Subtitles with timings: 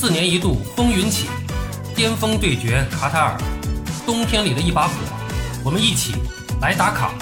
[0.00, 1.28] 四年一度风云起，
[1.96, 3.36] 巅峰对决卡塔尔，
[4.06, 4.94] 冬天里的一把火，
[5.64, 6.14] 我们一起
[6.60, 7.12] 来打卡。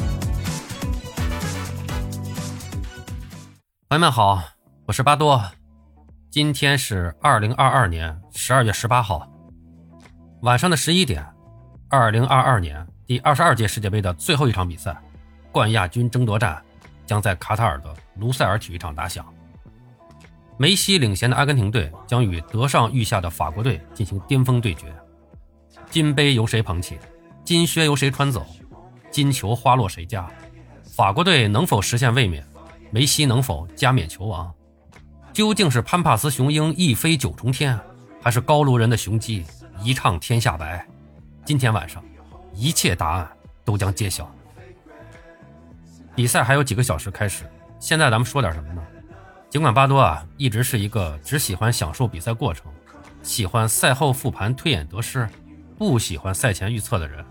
[3.89, 4.43] 朋友们好，
[4.85, 5.43] 我是巴多，
[6.31, 9.27] 今天是二零二二年十二月十八号
[10.43, 11.27] 晚上的十一点，
[11.89, 14.95] 二零二二年第二十二届世界杯的最后一场比赛，
[15.51, 16.63] 冠亚军争夺战
[17.07, 19.25] 将在卡塔尔的卢塞尔体育场打响。
[20.59, 24.87] 梅西领衔的阿根廷队将与德上御下的法国队进行巅峰对决，
[25.91, 26.99] 金杯由谁捧起？
[27.45, 28.47] 金靴由谁穿走？
[29.11, 30.29] 金球花落谁家？
[30.85, 32.43] 法国队能否实现卫冕？
[32.91, 34.51] 梅西能否加冕球王？
[35.33, 37.79] 究竟是潘帕斯雄鹰一飞九重天，
[38.23, 39.45] 还是高卢人的雄鸡
[39.83, 40.87] 一唱天下白？
[41.45, 42.03] 今天晚上，
[42.55, 43.31] 一切答案
[43.63, 44.35] 都将揭晓。
[46.15, 47.45] 比赛还有几个小时开始，
[47.79, 48.83] 现在咱们说点什么呢？
[49.49, 52.67] 尽管巴多啊一直是一个只喜欢享受比赛过程、
[53.23, 55.29] 喜欢赛后复盘推演得失、
[55.79, 57.25] 不喜欢赛前预测的人，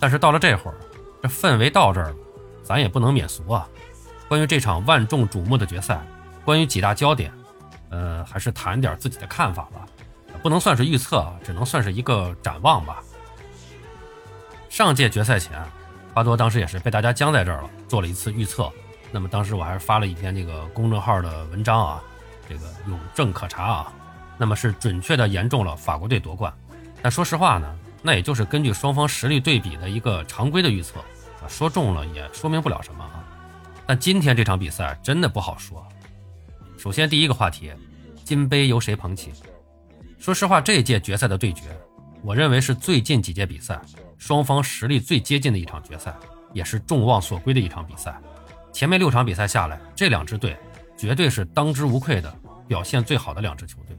[0.00, 0.76] 但是到了这会儿，
[1.22, 2.16] 这氛围到这儿了，
[2.64, 3.68] 咱也不能免俗啊。
[4.28, 6.00] 关于这场万众瞩目的决赛，
[6.44, 7.32] 关于几大焦点，
[7.90, 9.86] 呃，还是谈点自己的看法吧，
[10.42, 13.02] 不能算是预测，只能算是一个展望吧。
[14.68, 15.62] 上届决赛前，
[16.12, 18.70] 巴多当时也是被大家僵在这儿了，做了一次预测。
[19.10, 22.02] 那么当时我还是发了一篇这个公众号的文章啊，
[22.48, 23.92] 这个有证可查啊。
[24.36, 26.52] 那么是准确的言中了法国队夺冠，
[27.02, 31.00] 但说实话呢，那也就是根据双方实力对比的一个常规的预测
[31.42, 33.24] 啊，说中了也说明不了什么啊。
[33.84, 35.84] 但今天这场比赛真的不好说。
[36.76, 37.72] 首先第一个话题，
[38.24, 39.32] 金杯由谁捧起？
[40.20, 41.76] 说实话，这一届决赛的对决，
[42.22, 43.80] 我认为是最近几届比赛
[44.18, 46.14] 双方实力最接近的一场决赛，
[46.52, 48.20] 也是众望所归的一场比赛。
[48.72, 50.56] 前面六场比赛下来，这两支队
[50.96, 52.32] 绝对是当之无愧的
[52.66, 53.96] 表现最好的两支球队。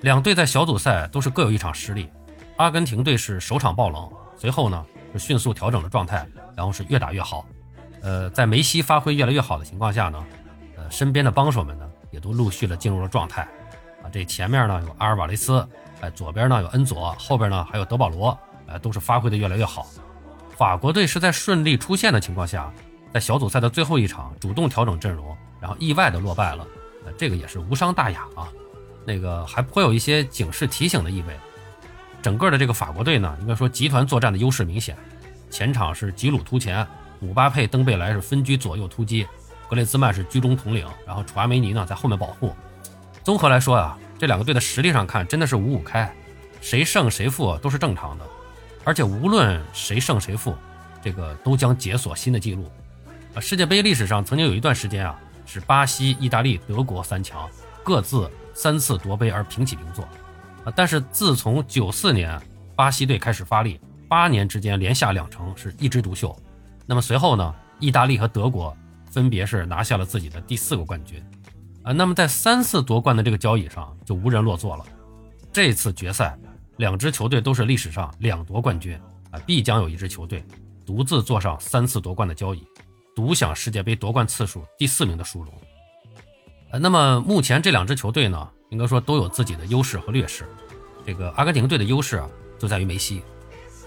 [0.00, 2.10] 两队在小组赛都是各有一场失利。
[2.56, 7.46] 阿根廷队是首场爆冷，随后呢是迅速调整了状态，然后是越打越好。
[8.02, 10.22] 呃，在梅西发挥越来越好的情况下呢，
[10.76, 13.42] 呃，身边的帮手们呢也都陆续的进入了状态。
[14.02, 15.66] 啊，这前面呢有阿尔瓦雷斯，
[16.00, 19.86] 哎，左边呢有恩佐，后边呢还有德保罗，哎，都是发挥的越来越好。
[20.56, 22.70] 法国队是在顺利出线的情况下。
[23.14, 26.66] 在小组赛的最后一场，主动调整阵容，然后意外的落败了，
[27.06, 28.48] 呃，这个也是无伤大雅啊。
[29.06, 31.38] 那个还颇有一些警示提醒的意味。
[32.20, 34.96] 整个的这个法国队呢，应该说集团作战的优势明显，
[35.48, 36.84] 前场是吉鲁突前，
[37.20, 39.24] 姆巴佩、登贝莱是分居左右突击，
[39.70, 42.52] 格列兹曼是居中统领，然后楚阿梅尼呢在后面保护。
[43.22, 46.12] 综合来说啊，这两个队的实力上看真的是五五开，
[46.60, 48.24] 谁胜谁负都是正常的，
[48.82, 50.56] 而且无论谁胜谁负，
[51.00, 52.68] 这个都将解锁新的纪录。
[53.34, 57.50] 啊，世界杯历史上曾经有一段时间啊，是巴西、意大利、德国三强
[57.82, 60.04] 各自三次夺杯而平起平坐。
[60.64, 62.40] 啊，但是自从九四年
[62.76, 66.34] 巴西队开始发力，八年之间连下两城是一枝独秀。
[66.86, 68.74] 那么随后呢，意大利和德国
[69.10, 71.20] 分别是拿下了自己的第四个冠军。
[71.82, 74.84] 啊，那么在三次夺冠的这个交椅上就无人落座了。
[75.52, 76.38] 这次决赛，
[76.76, 78.96] 两支球队都是历史上两夺冠军
[79.32, 80.44] 啊，必将有一支球队
[80.86, 82.64] 独自坐上三次夺冠的交椅。
[83.14, 85.52] 独享世界杯夺冠次数第四名的殊荣。
[86.70, 90.48] 呃，那么目前这两支球队呢，应该说都有自己的优势和劣势。
[91.06, 93.22] 这个阿根廷队的优势啊，就在于梅西，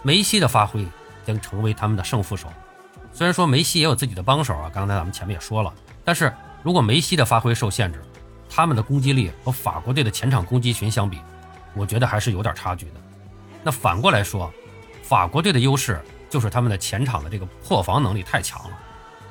[0.02, 0.86] 梅西的发挥
[1.26, 2.48] 将成为他们的胜负手。
[3.12, 5.74] 虽然说梅西也有自己的帮手啊，刚才咱们前面也说了，
[6.06, 6.34] 但是
[6.64, 8.02] 如果梅西的发挥受限制，
[8.50, 11.20] 他们的攻击力和法国队的前场攻击群相比，
[11.76, 12.94] 我觉得还是有点差距的。
[13.64, 14.54] 那反过来说，
[15.04, 16.00] 法国队的优势
[16.30, 18.80] 就是他们的前场的这个破防能力太强了。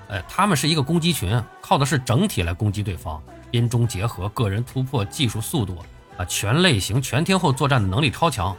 [0.08, 5.76] 哎，他们是一个攻击群，靠的是整体来攻击对方，边中结合、个人突破、技术速度
[6.16, 8.56] 啊，全类型、全天候作战的能力超强。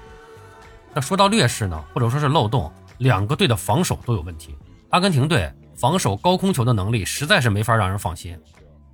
[0.93, 4.57] 那说到劣势呢，或者说是漏洞，两个队的防守都有问题。
[4.89, 8.37] 阿根廷队防守高空球的能力实在是没法让人放心，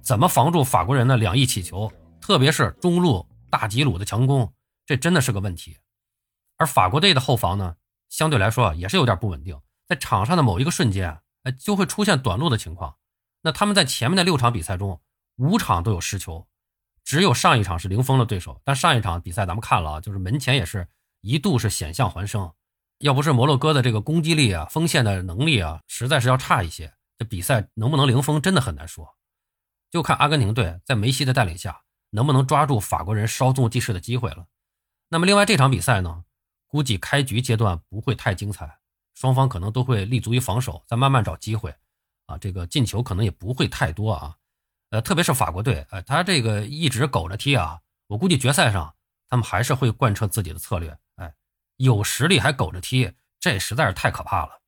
[0.01, 1.91] 怎么防住法国人的两翼起球，
[2.21, 4.51] 特别是中路大吉鲁的强攻，
[4.85, 5.77] 这真的是个问题。
[6.57, 7.75] 而法国队的后防呢，
[8.09, 9.57] 相对来说，也是有点不稳定，
[9.87, 11.17] 在场上的某一个瞬间。
[11.43, 12.97] 哎，就会出现短路的情况。
[13.41, 15.01] 那他们在前面的六场比赛中，
[15.37, 16.47] 五场都有失球，
[17.03, 18.61] 只有上一场是零封了对手。
[18.63, 20.87] 但上一场比赛咱们看了啊，就是门前也是
[21.21, 22.51] 一度是险象环生。
[22.99, 29.15] 要不是摩洛哥的这个攻击力啊、锋线的能力啊，实在是要差一些，这比赛能不能零封真的很难说。
[29.91, 31.81] 就看阿根廷队在梅西的带领下，
[32.11, 34.45] 能不能抓住法国人稍纵即逝的机会了。
[35.09, 36.23] 那么另外这场比赛呢，
[36.67, 38.79] 估计开局阶段不会太精彩。
[39.13, 41.73] 双方可能都会立足于防守，再慢慢找机会，
[42.25, 44.35] 啊，这个进球可能也不会太多啊，
[44.89, 48.95] 呃，特别是法国队，呃，他这个一直苟着踢啊，我估计决赛上
[49.29, 50.97] 他们还是会贯彻自己的策略。
[51.15, 51.33] 哎，
[51.77, 54.61] 有实力还苟着踢，这实在是太可怕了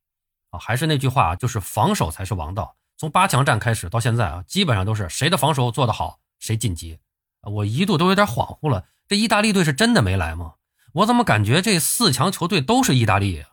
[0.50, 0.58] 啊！
[0.58, 2.76] 还是那句话，就是防守才是王道。
[2.96, 6.98] 从八强战开始到现在啊，基本上都是谁的防守做得好，谁晋级。
[7.42, 10.54] 我一度都有点恍惚了，这意大利队是真的没来吗？
[10.94, 13.44] 我怎么感觉这四强球队都是意大利？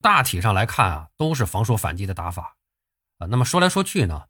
[0.00, 2.56] 大体上来看啊，都是防守反击的打法
[3.18, 3.26] 啊。
[3.26, 4.24] 那么说来说去呢，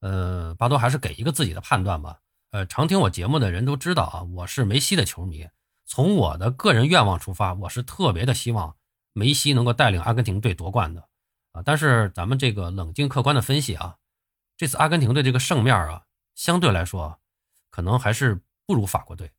[0.00, 2.20] 呃，巴多还是给一个自己的判断吧。
[2.50, 5.48] 呃，常听我节目的人都知道啊，我是梅西的球迷。
[5.84, 8.76] 从我的个人愿望出发，我是特别的希望
[9.12, 11.08] 梅西能够带领阿根廷队夺冠的
[11.52, 11.62] 啊。
[11.64, 13.96] 但是咱们这个冷静客观的分析啊。
[14.56, 17.20] 这次阿根廷队这个胜面啊，相对来说，
[17.70, 19.32] 可能还是不如法国队，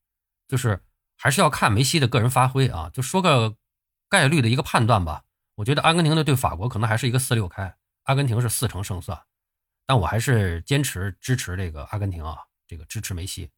[0.48, 0.84] 就是
[1.18, 2.92] 还是要看梅西的个人发挥啊。
[2.94, 3.56] 就说个
[4.10, 5.24] 概率的一个判断吧，
[5.58, 9.20] 我觉得阿根廷队对法国可能还是一个四六开，阿根廷是四成胜算，
[9.88, 12.38] 但我还是坚持支持这个阿根廷啊，
[12.68, 13.50] 这个支持梅西。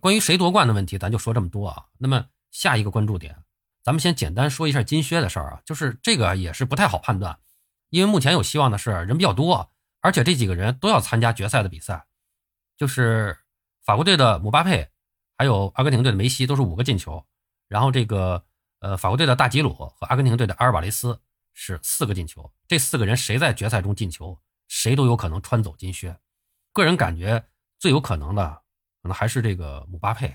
[0.00, 1.86] 关于谁夺冠的问题，咱就说这么多啊。
[1.96, 3.42] 那么下一个关注点，
[3.82, 7.38] 咱们先简单说一下金靴的事儿啊，就是这个也是不太好判断，
[7.88, 9.72] 因为目前有希望的是人比较多。
[10.00, 12.06] 而且这几个人都要参加决赛的比赛，
[12.76, 13.36] 就是
[13.84, 14.88] 法国队的姆巴佩，
[15.36, 17.26] 还有阿根廷队的梅西，都是五个进球。
[17.66, 18.44] 然后这个
[18.80, 21.20] 呃，法国队的大吉鲁和阿根廷队的阿尔瓦雷斯
[21.54, 22.50] 是四个进球。
[22.66, 24.38] 这四个人谁在决赛中进球，
[24.68, 26.16] 谁都有可能穿走金靴。
[26.72, 27.44] 个人感觉
[27.78, 28.62] 最有可能的，
[29.02, 30.34] 可能还是这个姆巴佩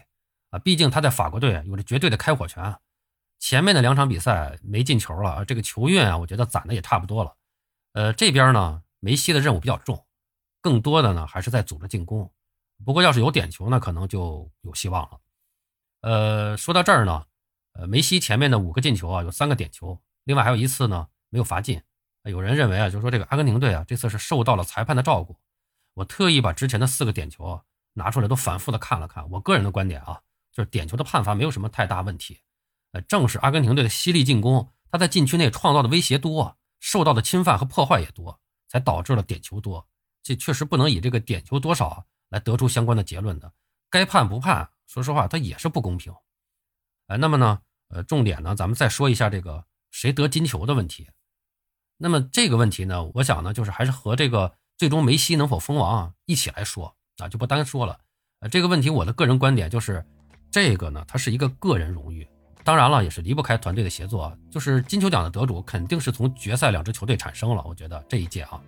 [0.49, 2.75] 啊，毕竟他在法国队有着绝对的开火权。
[3.39, 7.35] 前面的两场比赛没进球了，这个球运啊，我觉得攒的也差不多了。
[7.93, 8.81] 呃，这边呢。
[9.05, 10.01] 梅西的任务比较重，
[10.61, 12.31] 更多的呢还是在组织进攻。
[12.85, 15.19] 不过要是有点球，那可能就有希望了。
[15.99, 17.25] 呃，说到这儿呢，
[17.73, 21.81] 呃，梅西前面的五个进球啊，有三个点球，另外还有一次呢没有罚进。
[22.23, 25.37] 有人认为啊，就是说这个阿根廷队啊，这次是受到了裁判的照顾。
[25.93, 27.61] 我特意把之前的四个点球啊
[27.93, 29.29] 拿出来，都反复的看了看。
[29.29, 30.21] 我个人的观点啊，
[30.51, 32.39] 就是点球的判罚没有什么太大问题。
[32.91, 38.39] 呃，正是阿根廷队的犀利进攻，他在禁区内创造的威胁多，受到的侵犯和破坏也多。
[38.69, 39.87] 才导致了点球多，
[40.23, 43.53] 这确实不能以这个点球多少来得出相关的结论的。
[43.87, 46.11] 该判不判，说实话，它也是不公平。
[47.07, 47.59] 哎，那么呢，
[47.89, 51.07] 呃，重点呢，咱们再说一下这个谁得金球的问题。
[51.97, 57.99] 那么这个问题呢，我想呢，就是还是和这个最终梅西能否封王啊一起来说啊，就不单说了。
[58.39, 60.03] 呃，这个问题我的个人观点就是，
[60.51, 62.27] 这个呢，它是一个个人荣誉，
[62.63, 64.35] 当然了，也是离不开团队的协作。
[64.49, 68.61] 就是金球奖的得主肯定是从决赛两支球队产生了，我觉得这一届啊。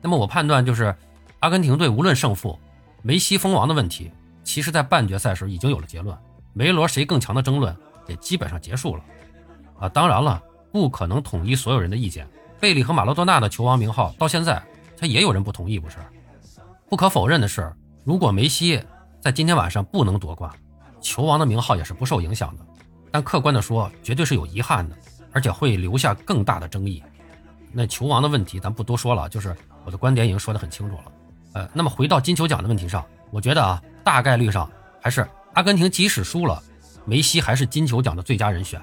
[0.00, 0.94] 那么我判断就是，
[1.40, 2.58] 阿根廷队无论胜负，
[3.02, 4.10] 梅西封王的问题，
[4.44, 6.16] 其实在半决赛时已经有了结论，
[6.52, 7.74] 梅罗谁更强的争论
[8.06, 9.02] 也基本上结束了。
[9.78, 10.42] 啊，当然了，
[10.72, 12.28] 不可能统一所有人的意见。
[12.58, 14.62] 贝利和马拉多纳的球王名号到现在，
[14.96, 15.96] 他也有人不同意，不是？
[16.88, 17.72] 不可否认的是，
[18.04, 18.82] 如果梅西
[19.20, 20.50] 在今天晚上不能夺冠，
[21.00, 22.66] 球王的名号也是不受影响的。
[23.10, 24.96] 但客观的说，绝对是有遗憾的，
[25.32, 27.02] 而且会留下更大的争议。
[27.72, 29.56] 那球王的问题，咱不多说了，就是。
[29.82, 31.04] 我的观点已经说得很清楚了，
[31.54, 34.70] 呃，那么回到金球奖的问题上，我觉得啊，大概率上
[35.00, 36.62] 还是阿根廷即使输了，
[37.04, 38.80] 梅西还是金球奖的最佳人选。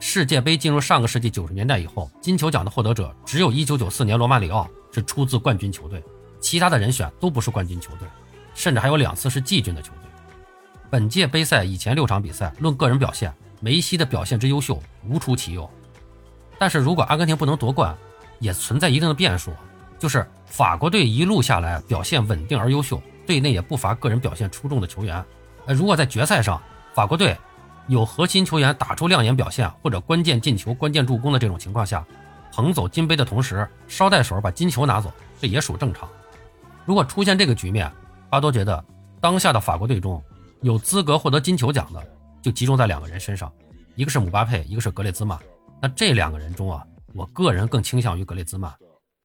[0.00, 6.02] 世界杯进入上个世纪九十年代以后，金球奖的获得者只有一九九四年罗马里奥是出自冠军球队，
[6.40, 8.08] 其他的人选都不是冠军球队，
[8.54, 10.10] 甚至还有两次是季军的球队。
[10.90, 15.68] 本届杯赛以前六场比赛，论个人表现，梅西的表现之优秀无出其右。
[16.58, 17.96] 但是如果阿根廷不能夺冠，
[18.40, 19.52] 也存在一定的变数。
[19.98, 25.24] 就是法国队一路下来表现稳定而优秀，队内也不乏个人表现出众的球员。
[25.72, 26.60] 如果在决赛上
[26.92, 27.36] 法国队
[27.86, 32.04] 有核心球员打出亮眼表现或者关键进球、关键助攻的这种情况下，
[32.52, 36.08] 捧走金杯的同时捎带手把金球拿走，这也属正常。
[36.84, 37.90] 如果出现这个局面，
[38.30, 38.84] 巴多觉得
[39.20, 40.22] 当下的法国队中
[40.60, 42.02] 有资格获得金球奖的
[42.42, 43.50] 就集中在两个人身上，
[43.96, 45.38] 一个是姆巴佩，一个是格列兹曼。
[45.80, 48.72] 那这两个人中啊，我个人更倾向于格列兹曼。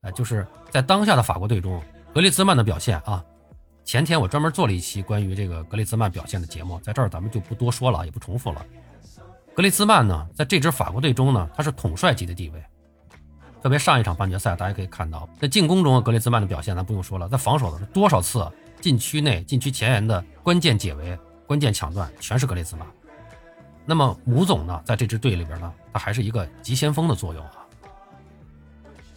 [0.02, 1.82] 呃，就是在当下的法国队中，
[2.14, 3.24] 格列兹曼的表现啊，
[3.90, 8.64] 前天我专门做了一期关于这个格列兹曼表现的节目，在这儿咱们就不多说了，也不重复了。
[9.56, 12.64] 格列兹曼呢，在这支法国队中呢，他是统帅级的地位。
[13.64, 18.48] 特别上一场半决赛，大家可以看到，在进攻中格列兹曼的表现，咱不用说了，在防守的是多少次
[18.80, 21.18] 禁区内、禁区前沿的关键解围、
[21.48, 22.88] 关键抢断，全是格列兹曼。
[23.88, 27.66] 那么姆总呢，在这支队里边呢，他还是一个急先锋的作用啊。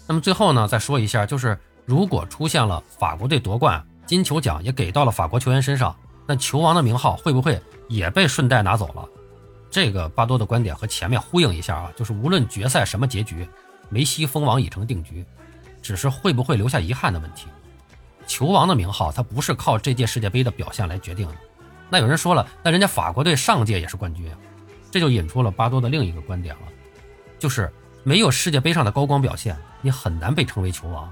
[0.06, 9.08] 那么最后呢，再说一下，就是如果出现了法国队夺冠，金球奖也给到了法国球员身上，那球王的名号会不会也被顺带拿走了？
[9.70, 13.48] 这个巴多的观点和前面呼应一下啊，就是无论决赛什么结局，
[13.88, 15.24] 梅西封王已成定局，
[15.80, 17.46] 只是会不会留下遗憾的问题。
[18.26, 21.34] 球王的名号它不是靠这届世界杯的表现来决定的，
[21.88, 24.36] 那有人说了，那人家法国队上届也是冠军啊，
[24.90, 26.62] 这就引出了巴多的另一个观点了，
[27.38, 27.72] 就是
[28.04, 31.10] 没有世界杯上的高光表现，你很难被称为球王。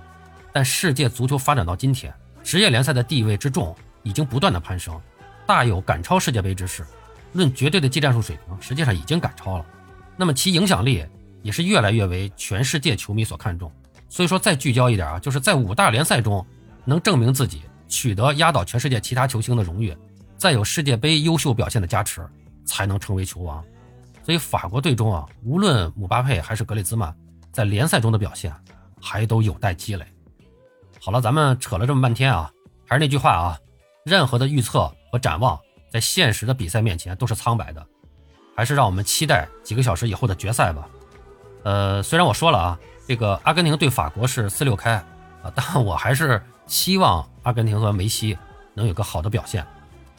[0.53, 5.01] 但世界足球发展到今天，职业联赛的地位之重已经不断的攀升，
[5.47, 6.85] 大有赶超世界杯之势。
[7.33, 9.67] 论绝对的技战术水平，实际上已经赶超了。
[10.17, 11.07] 那么其影响力
[11.43, 13.71] 也是越来越为全世界球迷所看重。
[14.09, 16.45] 所以说，再聚焦一点啊，就是在五大联赛中
[16.85, 19.97] 能证明自己，取得压倒全世界其他球星的荣誉，
[20.37, 22.27] 再有世界杯优秀表现的加持，
[22.65, 23.63] 才能成为球王。
[24.25, 27.15] 所以法国队中啊，无论姆巴佩还是格列兹曼，
[27.53, 28.53] 在联赛中的表现
[29.01, 30.05] 还都有待积累。
[31.03, 32.53] 好了，咱们扯了这么半天啊，
[32.87, 33.59] 还是那句话啊，
[34.05, 35.59] 任何的预测和展望，
[35.91, 37.87] 在现实的比赛面前都是苍白的，
[38.55, 40.89] 还是让我们期待几个小时以后的决赛吧。
[41.65, 42.79] 呃，虽然我说了啊。
[43.09, 44.93] 这个阿根廷对法国是四六开
[45.43, 48.39] 啊，但我还是希望阿根廷和梅西
[48.73, 49.67] 能有个好的表现。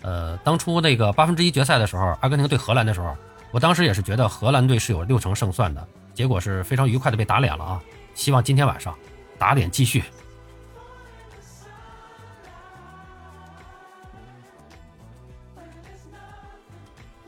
[0.02, 3.16] 呃，当初那个八分之一决赛的时候，阿根廷对荷兰的时候，
[3.52, 7.82] 我当时也是觉得荷兰队是有六成胜算的，结果是非常愉快的被打脸了啊！
[8.14, 8.94] 希望今天晚上
[9.38, 10.04] 打脸继续。